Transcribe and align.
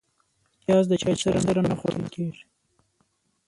پیاز 0.61 0.85
د 0.89 0.93
چای 1.01 1.15
سره 1.45 1.61
نه 1.69 1.73
خوړل 1.79 2.05
کېږي 2.15 2.43